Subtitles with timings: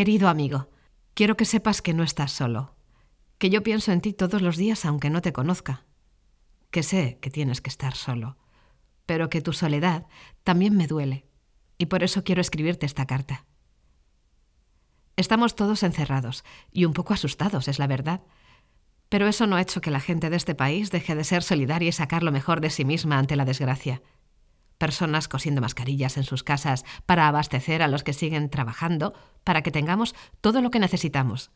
[0.00, 0.70] Querido amigo,
[1.12, 2.74] quiero que sepas que no estás solo,
[3.36, 5.84] que yo pienso en ti todos los días aunque no te conozca,
[6.70, 8.38] que sé que tienes que estar solo,
[9.04, 10.06] pero que tu soledad
[10.42, 11.26] también me duele,
[11.76, 13.44] y por eso quiero escribirte esta carta.
[15.16, 18.22] Estamos todos encerrados y un poco asustados, es la verdad.
[19.10, 21.90] Pero eso no ha hecho que la gente de este país deje de ser solidaria
[21.90, 24.00] y sacar lo mejor de sí misma ante la desgracia.
[24.80, 29.12] Personas cosiendo mascarillas en sus casas para abastecer a los que siguen trabajando,
[29.44, 31.50] para que tengamos todo lo que necesitamos.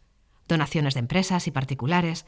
[0.47, 2.27] Donaciones de empresas y particulares.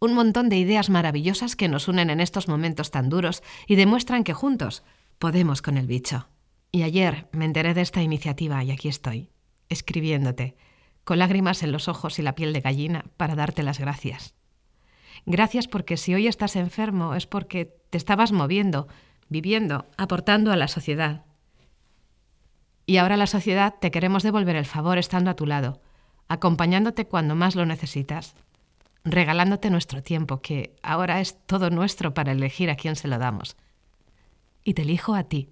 [0.00, 4.22] Un montón de ideas maravillosas que nos unen en estos momentos tan duros y demuestran
[4.22, 4.82] que juntos
[5.18, 6.28] podemos con el bicho.
[6.72, 9.30] Y ayer me enteré de esta iniciativa y aquí estoy,
[9.70, 10.58] escribiéndote,
[11.04, 14.34] con lágrimas en los ojos y la piel de gallina, para darte las gracias.
[15.24, 18.88] Gracias porque si hoy estás enfermo es porque te estabas moviendo,
[19.28, 21.24] viviendo, aportando a la sociedad.
[22.86, 25.80] Y ahora la sociedad te queremos devolver el favor estando a tu lado,
[26.28, 28.34] acompañándote cuando más lo necesitas,
[29.04, 33.56] regalándote nuestro tiempo, que ahora es todo nuestro para elegir a quién se lo damos.
[34.64, 35.50] Y te elijo a ti.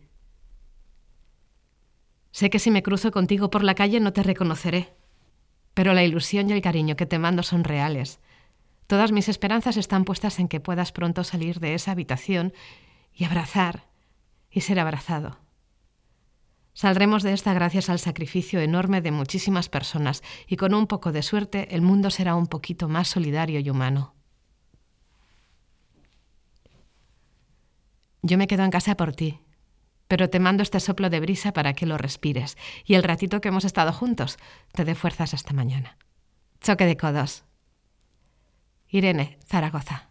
[2.32, 4.94] Sé que si me cruzo contigo por la calle no te reconoceré,
[5.74, 8.20] pero la ilusión y el cariño que te mando son reales
[8.86, 12.52] Todas mis esperanzas están puestas en que puedas pronto salir de esa habitación
[13.16, 13.88] y abrazar
[14.50, 15.38] y ser abrazado.
[16.74, 21.22] Saldremos de esta gracias al sacrificio enorme de muchísimas personas y con un poco de
[21.22, 24.14] suerte el mundo será un poquito más solidario y humano.
[28.20, 29.40] Yo me quedo en casa por ti,
[30.06, 33.48] pero te mando este soplo de brisa para que lo respires y el ratito que
[33.48, 34.36] hemos estado juntos
[34.72, 35.96] te dé fuerzas hasta mañana.
[36.60, 37.44] Choque de codos.
[38.88, 40.10] Irene, Zaragoza.